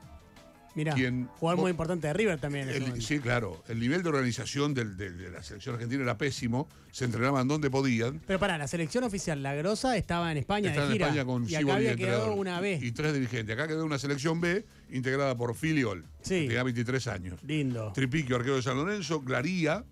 Mirá, 0.74 0.94
quien- 0.94 1.28
jugador 1.40 1.60
muy 1.62 1.72
importante 1.72 2.08
de 2.08 2.14
River 2.14 2.40
también. 2.40 2.70
en 2.70 2.84
El- 2.84 3.02
sí, 3.02 3.20
claro. 3.20 3.62
El 3.68 3.80
nivel 3.80 4.04
de 4.04 4.10
organización 4.10 4.74
del- 4.74 4.96
de 4.96 5.30
la 5.30 5.44
selección 5.44 5.76
argentina 5.76 6.04
era 6.04 6.18
pésimo. 6.18 6.70
Se 6.92 7.06
entrenaban 7.06 7.48
donde 7.48 7.70
podían. 7.70 8.22
Pero 8.26 8.40
para 8.40 8.58
la 8.58 8.68
selección 8.68 9.04
oficial, 9.04 9.44
la 9.44 9.54
Grosa 9.56 9.98
estaba 9.98 10.32
en 10.32 10.38
España 10.38 10.70
Estaba 10.70 10.88
de 10.88 10.92
en 10.92 10.98
gira. 10.98 11.08
España 11.08 11.26
con 11.26 11.50
y 11.50 11.56
acá 11.56 11.76
había 11.76 11.96
quedado 11.96 12.34
una 12.34 12.60
B. 12.62 12.80
Y, 12.82 12.88
y 12.88 12.92
tres 12.92 13.14
dirigentes. 13.14 13.54
Acá 13.54 13.68
quedó 13.68 13.84
una 13.86 14.00
selección 14.00 14.40
B 14.40 14.66
integrada 14.92 15.36
por 15.36 15.56
Filiol, 15.56 16.06
Sí. 16.22 16.42
que 16.42 16.48
tenía 16.48 16.64
23 16.64 17.08
años. 17.08 17.40
Lindo. 17.44 17.92
Tripiquio, 17.94 18.36
arquero 18.38 18.56
de 18.58 18.62
San 18.62 18.78
Lorenzo, 18.78 19.22
Glaría, 19.22 19.84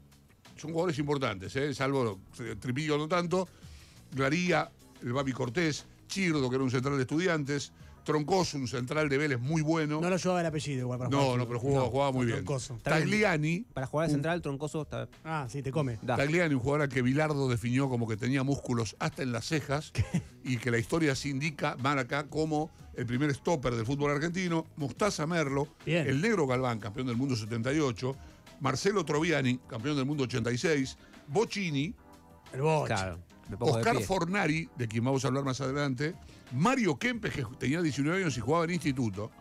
son 0.57 0.71
jugadores 0.71 0.97
importantes, 0.99 1.55
¿eh? 1.55 1.73
salvo 1.73 2.19
eh, 2.39 2.55
Tripiquio 2.59 2.97
no 2.97 3.07
tanto, 3.07 3.47
Glaría, 4.13 4.69
el 5.03 5.13
Babi 5.13 5.31
Cortés, 5.31 5.85
Chirdo, 6.07 6.49
que 6.49 6.55
era 6.55 6.63
un 6.63 6.71
central 6.71 6.95
de 6.97 7.01
estudiantes, 7.03 7.71
Troncoso, 8.13 8.57
un 8.57 8.67
central 8.67 9.07
de 9.07 9.17
Vélez 9.19 9.39
muy 9.39 9.61
bueno. 9.61 10.01
No 10.01 10.09
lo 10.09 10.17
llevaba 10.17 10.41
el 10.41 10.45
apellido 10.47 10.81
igual 10.81 10.97
para 10.97 11.09
No, 11.11 11.21
jugar 11.21 11.37
no, 11.37 11.47
pero 11.47 11.59
jugaba, 11.59 11.87
jugaba 11.89 12.11
muy 12.11 12.25
bien. 12.25 12.37
Troncoso. 12.39 12.79
Tagliani, 12.81 13.65
Para 13.73 13.85
jugar 13.85 14.07
de 14.07 14.13
central, 14.13 14.41
Troncoso 14.41 14.81
está. 14.81 15.07
Ah, 15.23 15.45
sí, 15.47 15.61
te 15.61 15.71
come. 15.71 15.99
Da. 16.01 16.15
Tagliani, 16.17 16.55
un 16.55 16.59
jugador 16.59 16.81
al 16.81 16.89
que 16.89 17.01
Bilardo 17.03 17.47
definió 17.47 17.87
como 17.87 18.07
que 18.07 18.17
tenía 18.17 18.41
músculos 18.43 18.95
hasta 18.99 19.21
en 19.21 19.31
las 19.31 19.45
cejas 19.45 19.91
y 20.43 20.57
que 20.57 20.71
la 20.71 20.79
historia 20.79 21.13
se 21.15 21.29
indica, 21.29 21.77
marca 21.79 22.23
como 22.27 22.71
el 22.95 23.05
primer 23.05 23.31
stopper 23.33 23.75
del 23.75 23.85
fútbol 23.85 24.11
argentino, 24.11 24.65
Mostaza 24.75 25.27
Merlo, 25.27 25.67
Bien. 25.85 26.07
el 26.07 26.19
negro 26.19 26.47
Galván, 26.47 26.79
campeón 26.79 27.07
del 27.07 27.15
mundo 27.15 27.35
78, 27.35 28.15
Marcelo 28.59 29.05
Troviani, 29.05 29.59
campeón 29.69 29.95
del 29.95 30.05
mundo 30.05 30.23
86, 30.23 30.97
Bocini, 31.27 31.93
El 32.53 32.61
Boch. 32.61 32.87
Claro. 32.87 33.19
De 33.47 33.55
Oscar 33.59 33.97
pie. 33.97 34.05
Fornari, 34.05 34.69
de 34.77 34.87
quien 34.87 35.03
vamos 35.03 35.23
a 35.23 35.27
hablar 35.29 35.43
más 35.43 35.59
adelante, 35.61 36.13
Mario 36.51 36.97
Kempes, 36.97 37.33
que 37.33 37.45
tenía 37.57 37.81
19 37.81 38.21
años 38.21 38.37
y 38.37 38.39
jugaba 38.39 38.65
en 38.65 38.71
instituto, 38.71 39.31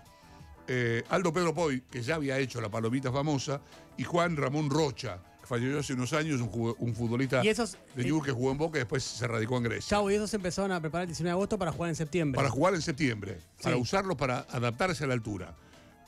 eh, 0.67 1.03
Aldo 1.09 1.33
Pedro 1.33 1.55
Poy, 1.55 1.83
que 1.91 2.03
ya 2.03 2.17
había 2.17 2.39
hecho 2.39 2.61
la 2.61 2.69
palomita 2.69 3.11
famosa, 3.11 3.61
y 3.97 4.05
Juan 4.05 4.37
Ramón 4.37 4.69
Rocha, 4.71 5.19
que 5.41 5.47
falleció 5.47 5.79
hace 5.79 5.95
unos 5.95 6.13
años, 6.13 6.41
un, 6.41 6.95
futbolista 6.95 7.45
Y 7.45 7.49
esos, 7.49 7.79
de 7.95 8.03
eh, 8.03 8.05
Newell's 8.07 8.27
que 8.27 8.33
jugó 8.33 8.53
en 8.53 8.59
Boca 8.59 8.79
y 8.79 8.81
después 8.81 9.03
se 9.03 9.27
radicó 9.27 9.57
en 9.57 9.65
Grecia. 9.65 9.97
Chau, 9.97 10.11
y 10.11 10.15
esos 10.15 10.33
empezaron 10.35 10.73
a 10.73 10.81
preparar 10.81 11.05
el 11.05 11.09
19 11.09 11.29
de 11.29 11.33
agosto 11.33 11.59
para 11.59 11.73
jugar 11.73 11.89
en 11.89 11.97
septiembre. 11.97 12.37
Para 12.37 12.51
jugar 12.51 12.75
en 12.75 12.83
septiembre, 12.83 13.39
para 13.63 13.77
usarlos 13.77 14.17
para 14.17 14.47
adaptarse 14.51 15.05
a 15.05 15.07
la 15.07 15.15
altura. 15.15 15.57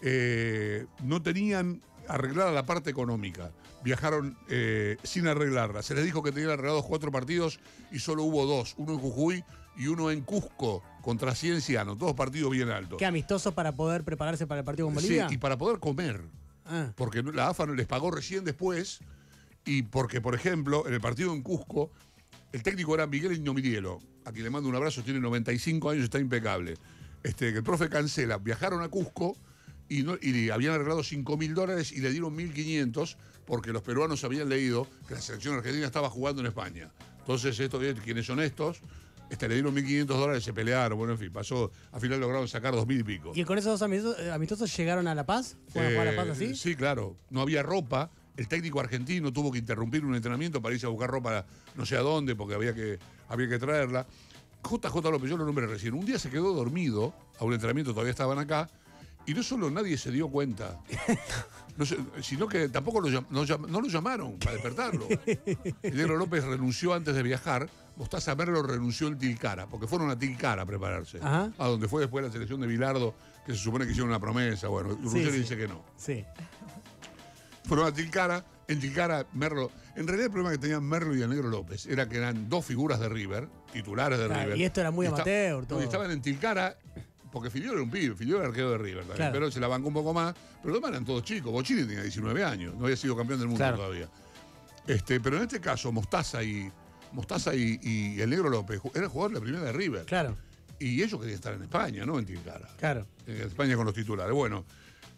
Eh, 0.02 0.86
no 1.02 1.22
tenían 1.22 1.82
arreglada 2.08 2.52
la 2.52 2.66
parte 2.66 2.90
económica. 2.90 3.52
Viajaron 3.82 4.36
eh, 4.48 4.96
sin 5.02 5.26
arreglarla. 5.26 5.82
Se 5.82 5.94
les 5.94 6.04
dijo 6.04 6.22
que 6.22 6.32
tenían 6.32 6.50
arreglados 6.50 6.84
cuatro 6.84 7.10
partidos 7.10 7.60
y 7.90 8.00
solo 8.00 8.24
hubo 8.24 8.44
dos. 8.44 8.74
Uno 8.76 8.92
en 8.92 8.98
Jujuy 8.98 9.44
y 9.76 9.86
uno 9.86 10.10
en 10.10 10.20
Cusco 10.22 10.82
contra 11.02 11.34
Cienciano. 11.34 11.94
Dos 11.94 12.14
partidos 12.14 12.50
bien 12.50 12.68
altos. 12.70 12.98
¿Qué 12.98 13.06
amistosos 13.06 13.54
para 13.54 13.72
poder 13.72 14.04
prepararse 14.04 14.46
para 14.46 14.60
el 14.60 14.64
partido 14.64 14.86
con 14.86 14.94
Bolivia? 14.94 15.28
Sí, 15.28 15.34
y 15.34 15.38
para 15.38 15.56
poder 15.56 15.78
comer. 15.78 16.22
Ah, 16.66 16.92
Porque 16.96 17.22
la 17.22 17.48
AFA 17.48 17.66
no 17.66 17.74
les 17.74 17.86
pagó 17.86 18.10
recién 18.10 18.44
después. 18.44 19.00
Y 19.64 19.82
porque, 19.82 20.20
por 20.20 20.34
ejemplo, 20.34 20.86
en 20.86 20.94
el 20.94 21.00
partido 21.00 21.32
en 21.34 21.42
Cusco, 21.42 21.90
el 22.52 22.62
técnico 22.62 22.94
era 22.94 23.06
Miguel 23.06 23.32
Ignomirielo, 23.32 24.00
a 24.24 24.32
quien 24.32 24.44
le 24.44 24.50
mando 24.50 24.68
un 24.68 24.74
abrazo, 24.74 25.02
tiene 25.02 25.20
95 25.20 25.90
años, 25.90 26.04
está 26.04 26.18
impecable. 26.18 26.74
Este, 27.22 27.50
que 27.52 27.58
el 27.58 27.64
profe 27.64 27.88
cancela. 27.90 28.38
Viajaron 28.38 28.82
a 28.82 28.88
Cusco 28.88 29.36
y, 29.88 30.02
no- 30.02 30.16
y 30.20 30.48
habían 30.50 30.74
arreglado 30.74 31.02
5 31.02 31.36
mil 31.36 31.54
dólares 31.54 31.92
y 31.92 32.00
le 32.00 32.10
dieron 32.10 32.34
1.500 32.36 33.16
porque 33.46 33.72
los 33.72 33.82
peruanos 33.82 34.24
habían 34.24 34.48
leído 34.48 34.86
que 35.08 35.14
la 35.14 35.20
selección 35.20 35.56
argentina 35.56 35.84
estaba 35.86 36.08
jugando 36.08 36.40
en 36.40 36.46
España. 36.46 36.90
Entonces, 37.18 37.58
estos 37.60 37.82
quienes 38.02 38.24
son 38.26 38.40
estos, 38.40 38.80
este, 39.30 39.48
le 39.48 39.54
dieron 39.54 39.74
1.500 39.74 40.04
dólares, 40.06 40.44
se 40.44 40.52
pelearon, 40.52 40.98
bueno, 40.98 41.14
en 41.14 41.18
fin, 41.18 41.32
pasó, 41.32 41.70
al 41.92 42.00
final 42.00 42.20
lograron 42.20 42.48
sacar 42.48 42.74
2.000 42.74 43.00
y 43.00 43.02
pico. 43.04 43.32
¿Y 43.34 43.44
con 43.44 43.56
esos 43.56 43.72
dos 43.72 43.82
amistosos, 43.82 44.20
eh, 44.20 44.30
amistosos 44.30 44.76
llegaron 44.76 45.06
a 45.08 45.14
La 45.14 45.24
Paz? 45.24 45.56
¿Fueron 45.68 45.92
a 45.92 45.94
jugar 45.94 46.08
a 46.08 46.10
La 46.12 46.16
Paz 46.16 46.28
Eh, 46.28 46.32
así? 46.32 46.56
Sí, 46.56 46.74
claro. 46.76 47.16
No 47.30 47.40
había 47.40 47.62
ropa. 47.62 48.10
El 48.36 48.48
técnico 48.48 48.80
argentino 48.80 49.32
tuvo 49.32 49.50
que 49.52 49.58
interrumpir 49.58 50.04
un 50.04 50.14
entrenamiento 50.14 50.60
para 50.62 50.74
irse 50.74 50.86
a 50.86 50.88
buscar 50.88 51.10
ropa 51.10 51.44
no 51.76 51.84
sé 51.86 51.96
a 51.96 52.00
dónde, 52.00 52.34
porque 52.34 52.54
había 52.54 52.74
que, 52.74 52.98
había 53.28 53.48
que 53.48 53.58
traerla. 53.58 54.06
JJ 54.62 54.94
López, 55.10 55.30
yo 55.30 55.36
lo 55.36 55.44
nombré 55.44 55.66
recién, 55.66 55.94
un 55.94 56.04
día 56.04 56.18
se 56.18 56.28
quedó 56.30 56.52
dormido 56.52 57.14
a 57.38 57.44
un 57.44 57.52
entrenamiento, 57.54 57.92
todavía 57.92 58.10
estaban 58.10 58.38
acá, 58.38 58.68
y 59.26 59.34
no 59.34 59.42
solo 59.42 59.70
nadie 59.70 59.96
se 59.98 60.10
dio 60.10 60.28
cuenta, 60.28 60.78
no 61.76 61.84
sino 62.22 62.48
que 62.48 62.68
tampoco 62.68 63.00
lo, 63.00 63.10
no, 63.30 63.44
no 63.44 63.80
lo 63.80 63.86
llamaron 63.88 64.38
para 64.38 64.52
despertarlo. 64.52 65.06
El 65.82 65.96
negro 65.96 66.16
López 66.16 66.44
renunció 66.44 66.94
antes 66.94 67.14
de 67.14 67.22
viajar, 67.22 67.68
Mostaza 67.96 68.34
Merlo 68.34 68.62
renunció 68.62 69.08
en 69.08 69.18
Tilcara, 69.18 69.66
porque 69.66 69.86
fueron 69.86 70.10
a 70.10 70.18
Tilcara 70.18 70.62
a 70.62 70.66
prepararse, 70.66 71.18
Ajá. 71.18 71.50
a 71.58 71.66
donde 71.68 71.86
fue 71.88 72.00
después 72.00 72.24
la 72.24 72.32
selección 72.32 72.60
de 72.60 72.66
Bilardo, 72.66 73.14
que 73.44 73.52
se 73.52 73.58
supone 73.58 73.84
que 73.84 73.90
hicieron 73.92 74.08
una 74.10 74.20
promesa, 74.20 74.68
bueno, 74.68 74.90
Ruggeri 74.90 75.30
sí. 75.32 75.38
dice 75.38 75.56
que 75.56 75.68
no. 75.68 75.82
Sí. 75.96 76.24
Fueron 77.64 77.86
a 77.86 77.92
Tilcara, 77.92 78.44
en 78.68 78.80
Tilcara, 78.80 79.26
Merlo. 79.34 79.70
En 79.96 80.06
realidad 80.06 80.26
el 80.26 80.32
problema 80.32 80.50
que 80.52 80.58
tenían 80.58 80.82
Merlo 80.84 81.14
y 81.14 81.22
el 81.22 81.28
Negro 81.28 81.48
López 81.48 81.86
era 81.86 82.08
que 82.08 82.16
eran 82.16 82.48
dos 82.48 82.64
figuras 82.64 82.98
de 83.00 83.08
River, 83.08 83.48
titulares 83.72 84.18
de 84.18 84.26
Claro, 84.26 84.42
River. 84.44 84.58
y 84.58 84.64
esto 84.64 84.80
era 84.80 84.90
muy 84.90 85.06
amateur, 85.06 85.60
no, 85.62 85.66
todo. 85.66 85.80
y 85.80 85.84
estaban 85.84 86.10
en 86.10 86.22
Tilcara, 86.22 86.76
porque 87.32 87.50
Filiol 87.50 87.74
era 87.74 87.82
un 87.82 87.90
pibe, 87.90 88.14
Filiol 88.14 88.38
era 88.40 88.48
arquero 88.48 88.70
de 88.72 88.78
River 88.78 88.98
también, 89.00 89.16
Claro. 89.16 89.32
pero 89.32 89.50
se 89.50 89.60
la 89.60 89.68
bancó 89.68 89.88
un 89.88 89.94
poco 89.94 90.12
más. 90.12 90.34
Pero 90.60 90.72
los 90.72 90.74
demás 90.78 90.90
eran 90.90 91.04
todos 91.04 91.22
chicos. 91.22 91.52
Bochini 91.52 91.82
tenía 91.84 92.02
19 92.02 92.44
años, 92.44 92.74
no 92.76 92.84
había 92.84 92.96
sido 92.96 93.16
campeón 93.16 93.38
del 93.40 93.48
mundo 93.48 93.58
Claro. 93.62 93.76
todavía. 93.76 94.08
Este, 94.86 95.20
pero 95.20 95.36
en 95.36 95.42
este 95.44 95.60
caso, 95.60 95.92
Mostaza 95.92 96.42
y 96.42 96.70
Mostaza 97.12 97.54
y, 97.54 97.78
y 97.82 98.20
el 98.20 98.30
Negro 98.30 98.48
López 98.50 98.80
eran 98.94 99.08
jugadores 99.10 99.34
de 99.34 99.40
la 99.40 99.44
primera 99.44 99.64
de 99.64 99.72
River. 99.72 100.04
Claro. 100.04 100.36
Y 100.78 101.02
ellos 101.02 101.20
querían 101.20 101.34
estar 101.36 101.54
en 101.54 101.62
España, 101.62 102.06
¿no? 102.06 102.18
En 102.18 102.24
Tilcara. 102.24 102.68
Claro. 102.78 103.06
En 103.26 103.36
España 103.42 103.76
con 103.76 103.84
los 103.84 103.94
titulares. 103.94 104.34
Bueno, 104.34 104.64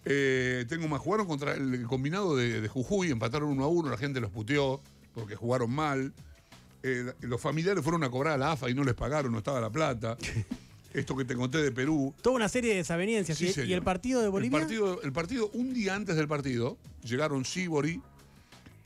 eh, 0.04 0.64
tengo 0.68 0.88
más. 0.88 1.00
Jugaron 1.00 1.26
contra 1.26 1.52
el 1.54 1.84
combinado 1.86 2.36
de, 2.36 2.60
de 2.60 2.68
Jujuy, 2.68 3.10
empataron 3.10 3.48
uno 3.50 3.64
a 3.64 3.68
uno, 3.68 3.88
la 3.90 3.96
gente 3.96 4.20
los 4.20 4.30
puteó 4.30 4.80
porque 5.14 5.36
jugaron 5.36 5.70
mal. 5.70 6.12
Eh, 6.82 7.12
los 7.20 7.40
familiares 7.40 7.84
fueron 7.84 8.02
a 8.02 8.10
cobrar 8.10 8.34
a 8.34 8.38
la 8.38 8.52
AFA 8.52 8.68
y 8.70 8.74
no 8.74 8.82
les 8.82 8.94
pagaron, 8.94 9.30
no 9.30 9.38
estaba 9.38 9.60
la 9.60 9.70
plata. 9.70 10.16
Esto 10.94 11.16
que 11.16 11.24
te 11.24 11.34
conté 11.34 11.58
de 11.58 11.72
Perú. 11.72 12.14
Toda 12.22 12.36
una 12.36 12.48
serie 12.48 12.70
de 12.72 12.76
desavenencias. 12.78 13.38
Sí, 13.38 13.46
¿Y- 13.46 13.48
¿Y, 13.48 13.52
señor. 13.52 13.72
el 13.78 13.82
partido 13.82 14.20
de 14.20 14.28
Bolivia? 14.28 14.58
El 14.58 14.62
partido, 14.64 15.02
el 15.02 15.12
partido, 15.12 15.50
un 15.54 15.72
día 15.72 15.94
antes 15.94 16.16
del 16.16 16.28
partido, 16.28 16.76
llegaron 17.02 17.44
Sibori 17.44 18.00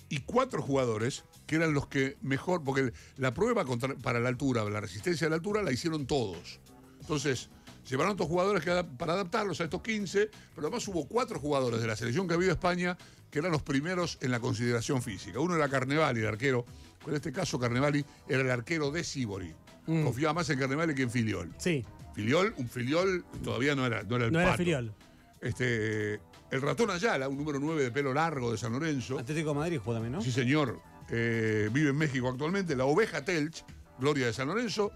y 0.08 0.18
cuatro 0.20 0.62
jugadores 0.62 1.24
que 1.46 1.56
eran 1.56 1.74
los 1.74 1.86
que 1.88 2.16
mejor, 2.22 2.62
porque 2.64 2.92
la 3.16 3.34
prueba 3.34 3.64
contra- 3.64 3.94
para 3.96 4.20
la 4.20 4.28
altura, 4.28 4.64
la 4.64 4.80
resistencia 4.80 5.26
a 5.26 5.30
la 5.30 5.36
altura, 5.36 5.62
la 5.62 5.72
hicieron 5.72 6.06
todos. 6.06 6.60
Entonces, 7.00 7.48
llevaron 7.88 8.10
a 8.10 8.12
estos 8.14 8.26
jugadores 8.28 8.64
que 8.64 8.84
para 8.96 9.12
adaptarlos 9.14 9.60
a 9.60 9.64
estos 9.64 9.82
15, 9.82 10.30
pero 10.54 10.66
además 10.68 10.86
hubo 10.88 11.06
cuatro 11.06 11.38
jugadores 11.40 11.80
de 11.80 11.86
la 11.86 11.96
selección 11.96 12.26
que 12.28 12.34
había 12.34 12.50
España 12.52 12.96
que 13.30 13.40
eran 13.40 13.50
los 13.52 13.62
primeros 13.62 14.18
en 14.20 14.30
la 14.30 14.40
consideración 14.40 15.02
física. 15.02 15.40
Uno 15.40 15.56
era 15.56 15.68
Carnevali, 15.68 16.20
el 16.20 16.26
arquero. 16.28 16.64
En 17.06 17.14
este 17.14 17.32
caso, 17.32 17.58
Carnevali 17.58 18.04
era 18.28 18.40
el 18.42 18.50
arquero 18.50 18.90
de 18.90 19.04
Sibori. 19.04 19.52
Mm. 19.86 20.04
Confiaba 20.04 20.34
más 20.34 20.50
en 20.50 20.58
Carnevali 20.58 20.94
que 20.94 21.02
en 21.02 21.10
Filiol. 21.10 21.52
Sí, 21.58 21.84
Filiol, 22.14 22.54
un 22.56 22.68
Filiol 22.68 23.24
todavía 23.44 23.74
no 23.74 23.86
era, 23.86 24.02
no 24.02 24.16
era 24.16 24.26
el 24.26 24.32
no 24.32 24.40
era 24.40 24.50
pato. 24.50 24.58
filial. 24.58 24.94
Este, 25.40 26.14
el 26.50 26.62
ratón 26.62 26.90
Ayala, 26.90 27.28
un 27.28 27.36
número 27.36 27.58
9 27.60 27.82
de 27.82 27.90
pelo 27.90 28.12
largo 28.14 28.50
de 28.50 28.58
San 28.58 28.72
Lorenzo. 28.72 29.18
Atlético 29.18 29.50
de 29.50 29.54
Madrid 29.54 29.78
juega 29.82 29.98
también, 30.00 30.12
¿no? 30.14 30.22
Sí, 30.22 30.32
señor. 30.32 30.80
Eh, 31.10 31.68
vive 31.72 31.90
en 31.90 31.96
México 31.96 32.28
actualmente. 32.28 32.74
La 32.74 32.84
oveja 32.86 33.24
Telch, 33.24 33.64
Gloria 33.98 34.26
de 34.26 34.32
San 34.32 34.48
Lorenzo. 34.48 34.90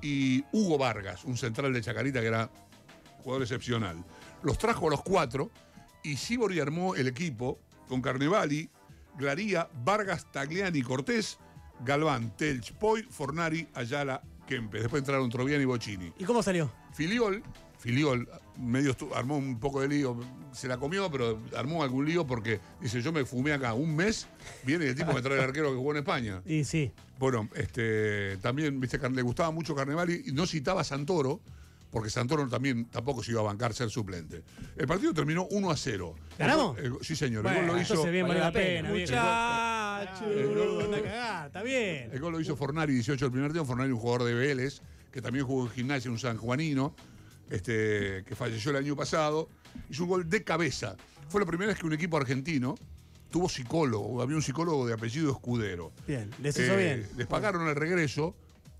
Y 0.00 0.42
Hugo 0.52 0.78
Vargas, 0.78 1.24
un 1.24 1.36
central 1.36 1.72
de 1.74 1.82
Chacarita 1.82 2.20
que 2.20 2.28
era 2.28 2.50
jugador 3.18 3.42
excepcional. 3.42 4.02
Los 4.42 4.56
trajo 4.56 4.86
a 4.86 4.90
los 4.90 5.02
cuatro 5.02 5.50
y 6.02 6.16
Sibori 6.16 6.60
armó 6.60 6.94
el 6.94 7.06
equipo 7.08 7.58
con 7.88 8.00
Carnevali, 8.00 8.70
Glaría, 9.18 9.68
Vargas, 9.84 10.30
Tagliani, 10.32 10.80
Cortés, 10.80 11.38
Galván, 11.84 12.36
Telch, 12.36 12.72
Poi, 12.74 13.02
Fornari, 13.02 13.66
Ayala, 13.74 14.22
Kempe. 14.46 14.80
Después 14.80 15.00
entraron 15.00 15.30
Troviani 15.30 15.62
y 15.62 15.66
Bocini. 15.66 16.12
¿Y 16.18 16.24
cómo 16.24 16.42
salió? 16.42 16.70
Filiol, 16.92 17.42
Filiol, 17.78 18.28
medio 18.58 18.94
armó 19.14 19.36
un 19.38 19.58
poco 19.58 19.80
de 19.80 19.88
lío, 19.88 20.18
se 20.52 20.68
la 20.68 20.76
comió, 20.76 21.10
pero 21.10 21.40
armó 21.56 21.82
algún 21.82 22.04
lío 22.04 22.26
porque 22.26 22.60
dice, 22.80 23.00
yo 23.00 23.12
me 23.12 23.24
fumé 23.24 23.52
acá 23.52 23.72
un 23.74 23.94
mes, 23.96 24.26
viene 24.64 24.84
y 24.84 24.88
el 24.88 24.94
tipo 24.96 25.12
me 25.12 25.22
trae 25.22 25.38
el 25.38 25.44
arquero 25.44 25.70
que 25.70 25.76
jugó 25.76 25.92
en 25.92 25.98
España. 25.98 26.42
Y 26.46 26.64
sí. 26.64 26.92
Bueno, 27.18 27.48
este, 27.54 28.36
también, 28.38 28.80
viste, 28.80 28.98
le 29.10 29.22
gustaba 29.22 29.50
mucho 29.50 29.74
Carnevali 29.74 30.24
y 30.26 30.32
no 30.32 30.46
citaba 30.46 30.80
a 30.80 30.84
Santoro, 30.84 31.40
porque 31.90 32.08
Santoro 32.08 32.46
también 32.48 32.86
tampoco 32.86 33.22
se 33.22 33.32
iba 33.32 33.40
a 33.40 33.44
bancar 33.44 33.74
ser 33.74 33.90
suplente. 33.90 34.42
El 34.76 34.86
partido 34.86 35.12
terminó 35.12 35.46
1 35.50 35.70
a 35.70 35.76
0. 35.76 36.14
¿Ganamos? 36.38 36.76
Sí, 37.02 37.16
señor. 37.16 37.46
el 37.46 37.52
Bueno, 37.52 37.68
gol 37.72 37.76
lo 37.76 37.82
hizo. 37.82 38.04
bien 38.10 38.28
la 38.28 38.52
pena. 38.52 38.90
El 40.02 40.82
anda 40.84 40.96
a 40.98 41.02
cagar, 41.02 41.46
está 41.48 41.62
bien. 41.62 42.10
El 42.12 42.20
gol 42.20 42.32
lo 42.32 42.40
hizo 42.40 42.56
Fornari, 42.56 42.94
18 42.94 43.24
del 43.24 43.32
primer 43.32 43.52
tiempo. 43.52 43.66
Fornari, 43.68 43.90
un 43.92 43.98
jugador 43.98 44.24
de 44.24 44.34
Vélez, 44.34 44.80
que 45.12 45.20
también 45.20 45.44
jugó 45.46 45.64
en 45.66 45.70
gimnasia, 45.70 46.10
un 46.10 46.18
sanjuanino, 46.18 46.94
este, 47.50 48.24
que 48.26 48.34
falleció 48.34 48.70
el 48.70 48.78
año 48.78 48.96
pasado. 48.96 49.48
Hizo 49.88 50.04
un 50.04 50.08
gol 50.08 50.28
de 50.28 50.42
cabeza. 50.44 50.96
Fue 51.28 51.40
la 51.40 51.46
primera 51.46 51.68
vez 51.70 51.78
que 51.78 51.86
un 51.86 51.92
equipo 51.92 52.16
argentino 52.16 52.74
tuvo 53.30 53.48
psicólogo. 53.48 54.22
Había 54.22 54.36
un 54.36 54.42
psicólogo 54.42 54.86
de 54.86 54.94
apellido 54.94 55.30
Escudero. 55.32 55.92
Bien, 56.06 56.30
les 56.42 56.56
hizo 56.58 56.72
Eh, 56.74 56.96
bien. 56.98 57.08
Les 57.16 57.26
pagaron 57.26 57.68
el 57.68 57.76
regreso 57.76 58.34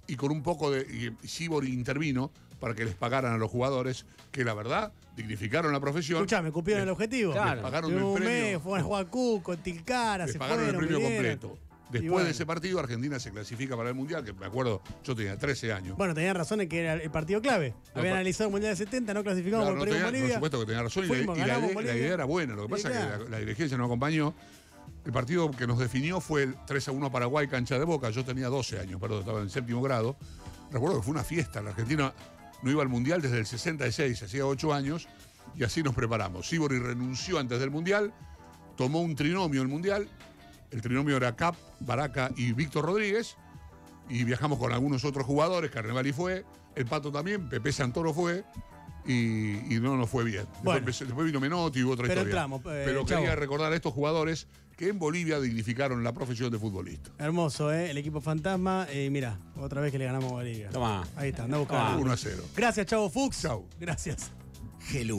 y 0.06 0.16
con 0.16 0.30
un 0.32 0.42
poco 0.42 0.70
de. 0.70 1.12
Sibori 1.24 1.72
intervino 1.72 2.32
para 2.60 2.74
que 2.74 2.84
les 2.84 2.94
pagaran 2.94 3.32
a 3.32 3.38
los 3.38 3.50
jugadores, 3.50 4.06
que 4.30 4.44
la 4.44 4.54
verdad 4.54 4.92
dignificaron 5.16 5.72
la 5.72 5.80
profesión. 5.80 6.18
Escuchame, 6.18 6.52
cumplieron 6.52 6.84
el 6.84 6.90
objetivo. 6.90 7.32
Claro. 7.32 7.54
Les 7.54 7.62
pagaron 7.62 7.90
Tuvieron 7.90 8.08
el 8.08 8.14
un 8.14 8.22
premio. 8.22 8.52
mes, 8.54 8.62
fueron 8.62 8.80
a 8.80 8.84
jugar 8.84 9.06
Cuco, 9.08 9.56
Tilcara, 9.58 10.24
Les 10.24 10.32
se 10.34 10.38
pagaron 10.38 10.64
fueron, 10.64 10.80
el 10.82 10.86
premio 10.88 10.98
vinieron. 11.08 11.38
completo. 11.38 11.58
Después 11.90 12.10
bueno. 12.12 12.24
de 12.26 12.30
ese 12.30 12.46
partido, 12.46 12.78
Argentina 12.78 13.18
se 13.18 13.32
clasifica 13.32 13.76
para 13.76 13.88
el 13.88 13.96
Mundial, 13.96 14.22
que 14.24 14.32
me 14.32 14.46
acuerdo, 14.46 14.80
yo 15.02 15.16
tenía 15.16 15.36
13 15.36 15.72
años. 15.72 15.96
Bueno, 15.96 16.14
tenían 16.14 16.36
razón 16.36 16.60
en 16.60 16.68
que 16.68 16.82
era 16.82 16.94
el 16.94 17.10
partido 17.10 17.42
clave. 17.42 17.74
Habían 17.94 18.14
analizado 18.14 18.46
el 18.46 18.52
Mundial 18.52 18.74
de 18.74 18.76
70, 18.76 19.12
no 19.12 19.24
clasificamos 19.24 19.64
Claro, 19.66 19.78
por 19.80 19.88
no 19.88 19.92
tenía- 19.92 20.06
Bolivia. 20.06 20.26
por 20.28 20.34
supuesto 20.34 20.60
que 20.60 20.66
tenía 20.66 20.82
razón 20.84 21.04
y, 21.04 21.08
la- 21.08 21.16
y 21.16 21.40
idea- 21.40 21.58
Bolivia. 21.58 21.82
la 21.82 21.96
idea 21.98 22.14
era 22.14 22.24
buena. 22.26 22.54
Lo 22.54 22.62
que 22.62 22.68
pasa 22.68 22.90
es 22.90 22.96
que 22.96 23.24
la, 23.24 23.30
la 23.30 23.38
dirigencia 23.38 23.76
no 23.76 23.86
acompañó. 23.86 24.34
El 25.04 25.12
partido 25.12 25.50
que 25.50 25.66
nos 25.66 25.80
definió 25.80 26.20
fue 26.20 26.44
el 26.44 26.54
3 26.64 26.86
a 26.88 26.92
1 26.92 27.10
Paraguay, 27.10 27.48
cancha 27.48 27.76
de 27.76 27.84
Boca. 27.84 28.10
Yo 28.10 28.24
tenía 28.24 28.46
12 28.46 28.78
años, 28.78 29.00
perdón, 29.00 29.20
estaba 29.20 29.40
en 29.40 29.50
séptimo 29.50 29.82
grado. 29.82 30.16
Recuerdo 30.70 30.98
que 30.98 31.02
fue 31.02 31.10
una 31.12 31.24
fiesta. 31.24 31.60
La 31.60 31.70
Argentina 31.70 32.12
no 32.62 32.70
iba 32.70 32.82
al 32.82 32.88
Mundial 32.88 33.22
desde 33.22 33.38
el 33.38 33.46
66, 33.46 34.22
hacía 34.22 34.46
8 34.46 34.72
años, 34.74 35.08
y 35.56 35.64
así 35.64 35.82
nos 35.82 35.94
preparamos. 35.94 36.48
Sibori 36.48 36.78
renunció 36.78 37.38
antes 37.38 37.58
del 37.60 37.70
Mundial, 37.70 38.12
tomó 38.76 39.00
un 39.00 39.14
trinomio 39.16 39.62
el 39.62 39.68
Mundial. 39.68 40.08
El 40.70 40.80
trinomio 40.82 41.16
era 41.16 41.34
Cap, 41.34 41.56
Baraca 41.80 42.30
y 42.36 42.52
Víctor 42.52 42.84
Rodríguez. 42.84 43.36
Y 44.08 44.24
viajamos 44.24 44.58
con 44.58 44.72
algunos 44.72 45.04
otros 45.04 45.24
jugadores, 45.26 45.70
Carnevali 45.70 46.12
fue, 46.12 46.44
el 46.74 46.86
Pato 46.86 47.10
también, 47.12 47.48
Pepe 47.48 47.72
Santoro 47.72 48.12
fue, 48.14 48.44
y, 49.06 49.74
y 49.74 49.80
no 49.80 49.96
nos 49.96 50.08
fue 50.10 50.24
bien. 50.24 50.44
Después, 50.62 50.62
Bueno. 50.62 50.86
después 50.86 51.26
vino 51.26 51.40
Menotti 51.40 51.80
y 51.80 51.82
hubo 51.84 51.92
otra 51.92 52.04
Pero 52.08 52.20
historia. 52.22 52.30
entramos, 52.30 52.60
eh, 52.66 52.82
Pero 52.84 53.04
Chavo. 53.04 53.20
quería 53.22 53.36
recordar 53.36 53.72
a 53.72 53.76
estos 53.76 53.92
jugadores 53.92 54.46
que 54.80 54.88
en 54.88 54.98
Bolivia 54.98 55.38
dignificaron 55.38 56.02
la 56.02 56.14
profesión 56.14 56.50
de 56.50 56.58
futbolista. 56.58 57.10
Hermoso, 57.18 57.70
¿eh? 57.70 57.90
El 57.90 57.98
equipo 57.98 58.22
fantasma. 58.22 58.86
Eh, 58.88 59.10
mira, 59.10 59.38
otra 59.56 59.82
vez 59.82 59.92
que 59.92 59.98
le 59.98 60.06
ganamos 60.06 60.32
a 60.32 60.36
Bolivia. 60.36 60.70
Toma. 60.70 61.06
Ahí 61.16 61.28
está, 61.28 61.44
anda 61.44 61.58
buscar. 61.58 61.98
1 61.98 62.10
a 62.10 62.16
0. 62.16 62.44
Gracias, 62.56 62.86
Chavo 62.86 63.10
Fuchs. 63.10 63.42
Chau. 63.42 63.68
Gracias. 63.78 64.32
Hello. 64.90 65.18